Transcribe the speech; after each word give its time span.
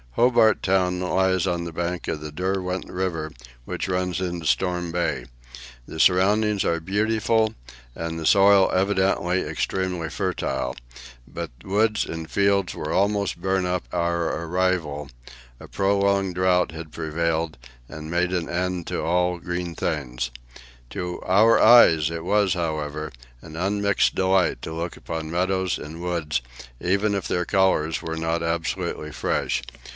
Hobart 0.15 0.61
Town 0.61 0.99
lies 0.99 1.47
on 1.47 1.63
the 1.63 1.71
bank 1.71 2.07
of 2.09 2.19
the 2.19 2.33
Derwent 2.33 2.89
River, 2.89 3.31
which 3.63 3.87
runs 3.87 4.19
into 4.19 4.45
Storm 4.47 4.91
Bay. 4.91 5.25
The 5.85 5.99
surroundings 6.01 6.65
are 6.65 6.81
beautiful, 6.81 7.53
and 7.95 8.19
the 8.19 8.25
soil 8.25 8.69
evidently 8.73 9.41
extremely 9.41 10.09
fertile; 10.09 10.75
but 11.27 11.51
woods 11.63 12.05
and 12.05 12.29
fields 12.29 12.73
were 12.75 12.91
almost 12.91 13.39
burnt 13.39 13.67
up 13.67 13.83
on 13.93 13.99
our 14.01 14.43
arrival; 14.47 15.07
a 15.61 15.67
prolonged 15.69 16.33
drought 16.35 16.71
had 16.73 16.91
prevailed, 16.91 17.57
and 17.87 18.11
made 18.11 18.33
an 18.33 18.49
end 18.49 18.91
of 18.91 19.05
all 19.05 19.37
green 19.39 19.75
things. 19.75 20.29
To 20.89 21.21
our 21.21 21.61
eyes 21.61 22.09
it 22.09 22.25
was, 22.25 22.55
however, 22.55 23.13
an 23.41 23.55
unmixed 23.55 24.15
delight 24.15 24.61
to 24.63 24.73
look 24.73 24.97
upon 24.97 25.31
meadows 25.31 25.77
and 25.77 26.01
woods, 26.01 26.41
even 26.81 27.13
if 27.15 27.27
their 27.29 27.45
colours 27.45 28.01
were 28.01 28.17
not 28.17 28.43
absolutely 28.43 29.11
fresh. 29.13 29.61